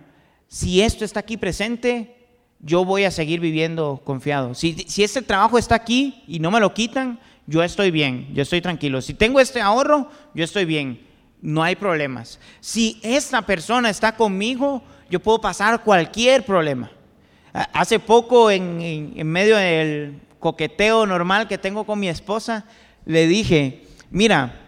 [0.48, 2.28] si esto está aquí presente,
[2.60, 4.54] yo voy a seguir viviendo confiado.
[4.54, 8.42] Si, si este trabajo está aquí y no me lo quitan, yo estoy bien, yo
[8.42, 9.02] estoy tranquilo.
[9.02, 11.06] Si tengo este ahorro, yo estoy bien,
[11.42, 12.40] no hay problemas.
[12.60, 16.90] Si esta persona está conmigo, yo puedo pasar cualquier problema.
[17.52, 22.64] Hace poco, en, medio del coqueteo normal que tengo con mi esposa,
[23.04, 24.60] le dije, mira,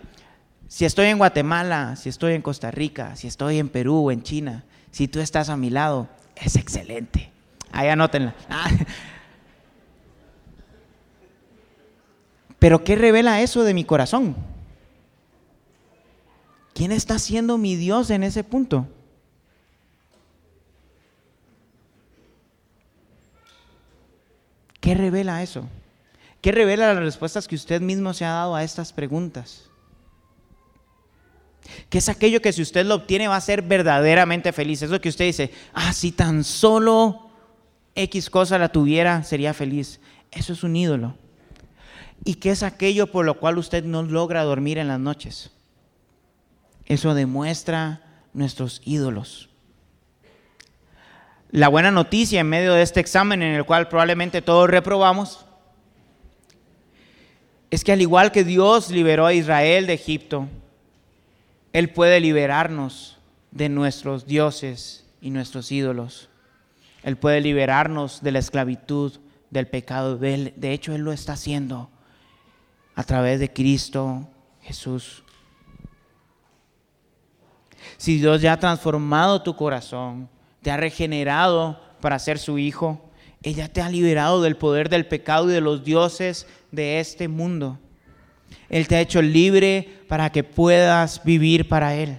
[0.68, 4.22] si estoy en Guatemala, si estoy en Costa Rica, si estoy en Perú o en
[4.22, 7.30] China, si tú estás a mi lado, es excelente.
[7.72, 8.34] Ahí anótenla.
[12.58, 14.34] Pero ¿qué revela eso de mi corazón?
[16.74, 18.86] ¿Quién está siendo mi Dios en ese punto?
[24.80, 25.66] ¿Qué revela eso?
[26.40, 29.70] ¿Qué revela las respuestas que usted mismo se ha dado a estas preguntas?
[31.88, 34.82] ¿Qué es aquello que si usted lo obtiene va a ser verdaderamente feliz?
[34.82, 37.30] Eso que usted dice, ah, si tan solo
[37.94, 39.98] X cosa la tuviera, sería feliz.
[40.30, 41.16] Eso es un ídolo.
[42.26, 45.52] ¿Y qué es aquello por lo cual usted no logra dormir en las noches?
[46.84, 48.00] Eso demuestra
[48.32, 49.48] nuestros ídolos.
[51.52, 55.46] La buena noticia en medio de este examen en el cual probablemente todos reprobamos
[57.70, 60.48] es que al igual que Dios liberó a Israel de Egipto,
[61.72, 63.18] Él puede liberarnos
[63.52, 66.28] de nuestros dioses y nuestros ídolos.
[67.04, 69.12] Él puede liberarnos de la esclavitud,
[69.50, 70.16] del pecado.
[70.16, 71.88] De, hecho, Él lo está haciendo
[72.96, 74.26] a través de Cristo
[74.62, 75.22] Jesús.
[77.98, 80.28] Si Dios ya ha transformado tu corazón,
[80.62, 83.00] te ha regenerado para ser su hijo,
[83.42, 87.78] ella te ha liberado del poder del pecado y de los dioses de este mundo.
[88.68, 92.18] Él te ha hecho libre para que puedas vivir para Él.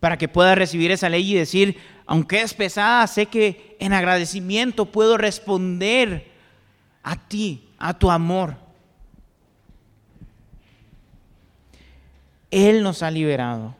[0.00, 4.86] Para que puedas recibir esa ley y decir, aunque es pesada, sé que en agradecimiento
[4.86, 6.30] puedo responder
[7.02, 8.65] a ti, a tu amor.
[12.50, 13.74] Él nos ha liberado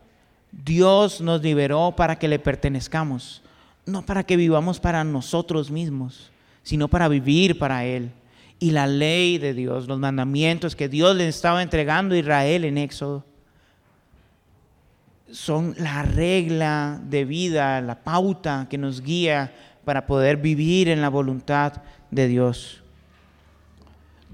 [0.65, 3.43] Dios nos liberó para que le pertenezcamos,
[3.85, 6.31] no para que vivamos para nosotros mismos,
[6.63, 8.11] sino para vivir para Él.
[8.59, 12.79] Y la ley de Dios, los mandamientos que Dios le estaba entregando a Israel en
[12.79, 13.25] Éxodo,
[15.31, 19.53] son la regla de vida, la pauta que nos guía
[19.85, 22.83] para poder vivir en la voluntad de Dios.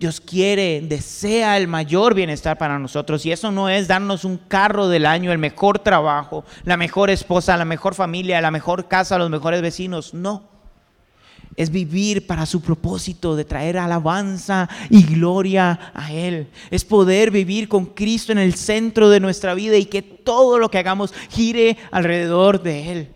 [0.03, 4.89] Dios quiere, desea el mayor bienestar para nosotros y eso no es darnos un carro
[4.89, 9.31] del año, el mejor trabajo, la mejor esposa, la mejor familia, la mejor casa, los
[9.31, 10.51] mejores vecinos, no.
[11.55, 16.49] Es vivir para su propósito de traer alabanza y gloria a Él.
[16.73, 20.69] Es poder vivir con Cristo en el centro de nuestra vida y que todo lo
[20.69, 23.15] que hagamos gire alrededor de Él.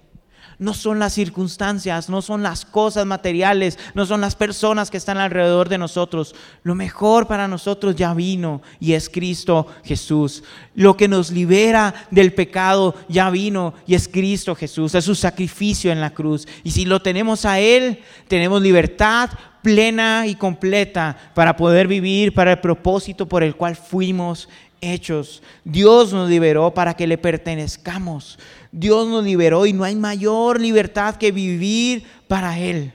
[0.58, 5.18] No son las circunstancias, no son las cosas materiales, no son las personas que están
[5.18, 6.34] alrededor de nosotros.
[6.62, 10.44] Lo mejor para nosotros ya vino y es Cristo Jesús.
[10.74, 14.94] Lo que nos libera del pecado ya vino y es Cristo Jesús.
[14.94, 16.48] Es su sacrificio en la cruz.
[16.64, 19.30] Y si lo tenemos a Él, tenemos libertad
[19.66, 24.48] plena y completa para poder vivir para el propósito por el cual fuimos
[24.80, 25.42] hechos.
[25.64, 28.38] Dios nos liberó para que le pertenezcamos.
[28.72, 32.92] Dios nos liberó y no hay mayor libertad que vivir para Él.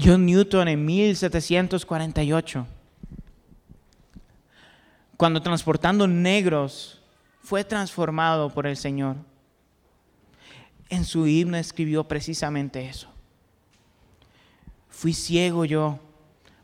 [0.00, 2.66] John Newton en 1748,
[5.16, 7.00] cuando transportando negros,
[7.40, 9.16] fue transformado por el Señor.
[10.88, 13.08] En su himno escribió precisamente eso.
[14.88, 16.00] Fui ciego yo,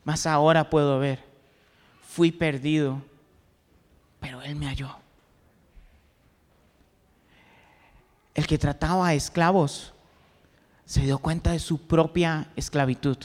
[0.03, 1.30] mas ahora puedo ver
[2.11, 3.01] fui perdido,
[4.19, 4.97] pero Él me halló.
[8.33, 9.93] El que trataba a esclavos
[10.85, 13.17] se dio cuenta de su propia esclavitud,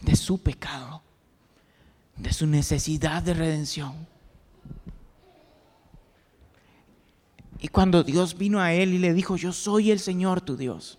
[0.00, 1.02] de su pecado,
[2.16, 4.06] de su necesidad de redención.
[7.58, 10.98] Y cuando Dios vino a él y le dijo, yo soy el Señor tu Dios,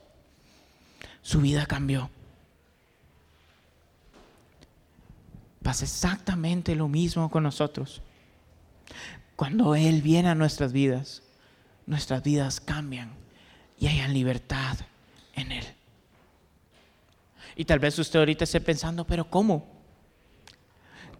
[1.23, 2.09] su vida cambió.
[5.67, 8.01] Pasa exactamente lo mismo con nosotros.
[9.35, 11.23] Cuando Él viene a nuestras vidas,
[11.85, 13.11] nuestras vidas cambian
[13.77, 14.77] y hayan libertad
[15.33, 15.65] en Él.
[17.57, 19.67] Y tal vez usted ahorita esté pensando, pero ¿cómo?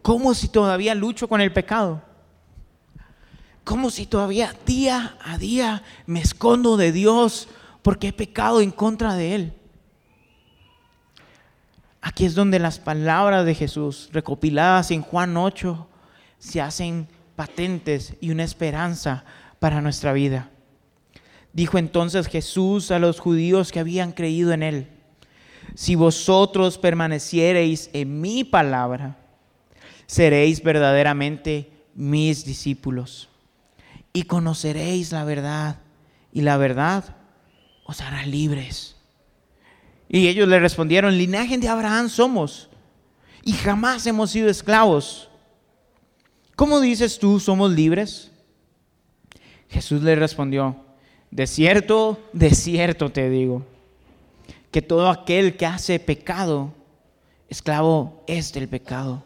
[0.02, 2.02] ¿Cómo si todavía lucho con el pecado?
[3.66, 7.50] ¿Cómo si todavía día a día me escondo de Dios
[7.82, 9.57] porque he pecado en contra de Él?
[12.02, 15.88] Aquí es donde las palabras de Jesús, recopiladas en Juan 8,
[16.38, 19.26] se hacen patentes y una esperanza
[19.60, 20.50] para nuestra vida.
[21.54, 24.88] Dijo entonces Jesús a los judíos que habían creído en él,
[25.76, 29.18] si vosotros permaneciereis en mi palabra,
[30.06, 33.30] seréis verdaderamente mis discípulos
[34.14, 35.80] y conoceréis la verdad
[36.32, 37.16] y la verdad
[37.86, 38.97] os hará libres.
[40.10, 42.70] Y ellos le respondieron, linaje de Abraham somos
[43.43, 45.30] y jamás hemos sido esclavos.
[46.55, 48.32] ¿Cómo dices tú, somos libres?
[49.70, 50.76] Jesús le respondió,
[51.32, 53.66] de cierto, de cierto te digo,
[54.72, 56.74] que todo aquel que hace pecado,
[57.49, 59.24] esclavo es del pecado.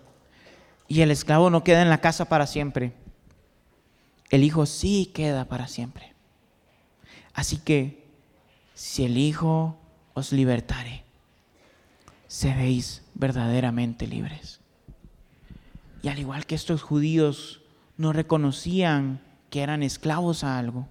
[0.88, 2.92] Y el esclavo no queda en la casa para siempre.
[4.30, 6.14] El Hijo sí queda para siempre.
[7.34, 8.04] Así que
[8.74, 9.81] si el Hijo
[10.22, 11.04] os libertaré.
[12.28, 14.62] Seréis verdaderamente libres.
[16.04, 17.62] Y al igual que estos judíos
[17.98, 19.20] no reconocían
[19.50, 20.88] que eran esclavos a algo,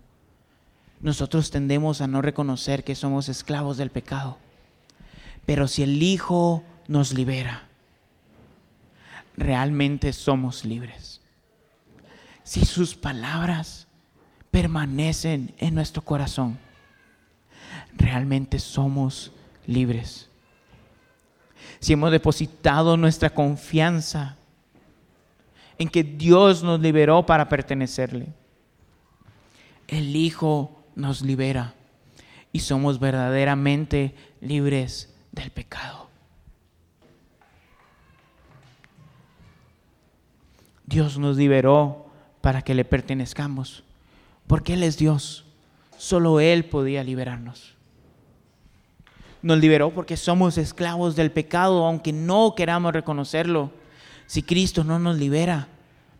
[1.00, 4.36] nosotros tendemos a no reconocer que somos esclavos del pecado.
[5.46, 7.68] Pero si el Hijo nos libera,
[9.36, 11.20] realmente somos libres.
[12.42, 13.86] Si sus palabras
[14.50, 16.58] permanecen en nuestro corazón,
[17.96, 19.32] realmente somos
[19.66, 20.28] libres.
[21.78, 24.36] Si hemos depositado nuestra confianza
[25.78, 28.26] en que Dios nos liberó para pertenecerle,
[29.88, 31.74] el Hijo nos libera
[32.52, 36.08] y somos verdaderamente libres del pecado.
[40.84, 42.10] Dios nos liberó
[42.40, 43.84] para que le pertenezcamos,
[44.46, 45.46] porque Él es Dios.
[45.96, 47.79] Solo Él podía liberarnos
[49.42, 53.70] nos liberó porque somos esclavos del pecado, aunque no queramos reconocerlo.
[54.26, 55.68] Si Cristo no nos libera,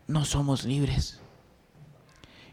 [0.07, 1.21] no somos libres.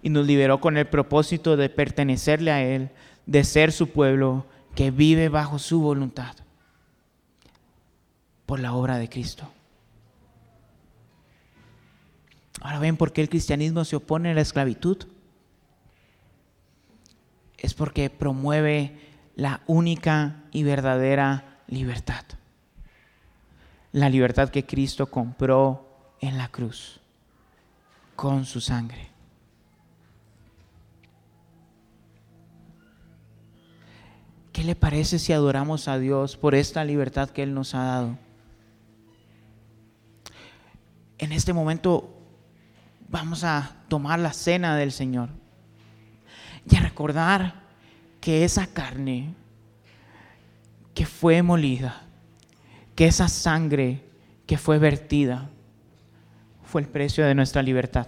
[0.01, 2.89] Y nos liberó con el propósito de pertenecerle a Él,
[3.25, 4.45] de ser su pueblo
[4.75, 6.35] que vive bajo su voluntad
[8.45, 9.51] por la obra de Cristo.
[12.61, 14.97] Ahora ven por qué el cristianismo se opone a la esclavitud.
[17.57, 19.06] Es porque promueve
[19.37, 22.25] la única y verdadera libertad.
[23.91, 26.99] La libertad que Cristo compró en la cruz
[28.15, 29.11] con su sangre.
[34.51, 38.17] ¿Qué le parece si adoramos a Dios por esta libertad que Él nos ha dado?
[41.19, 42.11] En este momento
[43.07, 45.29] vamos a tomar la cena del Señor
[46.67, 47.66] y a recordar
[48.27, 49.33] que esa carne
[50.93, 52.01] que fue molida,
[52.93, 54.03] que esa sangre
[54.45, 55.49] que fue vertida,
[56.61, 58.07] fue el precio de nuestra libertad.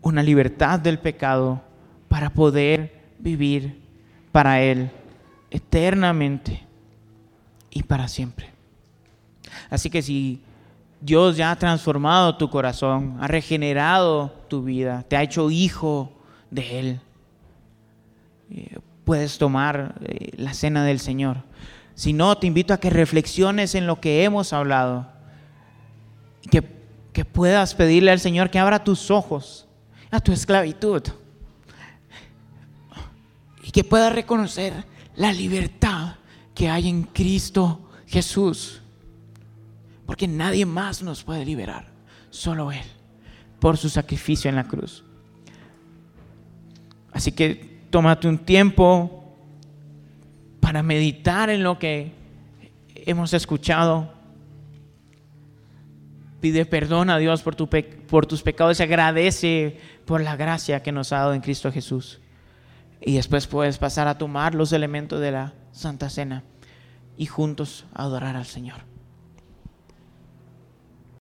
[0.00, 1.60] Una libertad del pecado
[2.08, 3.82] para poder vivir
[4.32, 4.90] para Él
[5.50, 6.64] eternamente
[7.68, 8.48] y para siempre.
[9.68, 10.40] Así que si
[11.02, 16.10] Dios ya ha transformado tu corazón, ha regenerado tu vida, te ha hecho hijo
[16.50, 17.00] de Él,
[18.50, 21.38] eh, puedes tomar eh, la cena del Señor.
[21.94, 25.08] Si no, te invito a que reflexiones en lo que hemos hablado,
[26.50, 26.62] que,
[27.12, 29.68] que puedas pedirle al Señor que abra tus ojos
[30.10, 31.02] a tu esclavitud
[33.64, 34.72] y que pueda reconocer
[35.16, 36.16] la libertad
[36.54, 38.80] que hay en Cristo Jesús.
[40.06, 41.88] Porque nadie más nos puede liberar,
[42.30, 42.84] solo Él,
[43.58, 45.02] por su sacrificio en la cruz.
[47.12, 49.22] Así que tómate un tiempo
[50.58, 52.12] para meditar en lo que
[52.96, 54.12] hemos escuchado.
[56.40, 57.68] Pide perdón a Dios por, tu
[58.08, 62.18] por tus pecados y agradece por la gracia que nos ha dado en Cristo Jesús.
[63.00, 66.42] Y después puedes pasar a tomar los elementos de la Santa Cena
[67.16, 68.93] y juntos adorar al Señor.